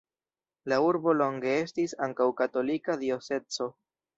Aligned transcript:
La 0.71 0.79
urbo 0.85 1.13
longe 1.17 1.53
estis 1.65 1.93
ankaŭ 2.07 2.27
katolika 2.41 2.97
diocezo. 3.05 3.73